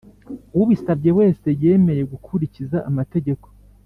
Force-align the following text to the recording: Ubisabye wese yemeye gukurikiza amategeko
Ubisabye 0.61 1.09
wese 1.19 1.47
yemeye 1.61 2.03
gukurikiza 2.11 2.77
amategeko 2.89 3.47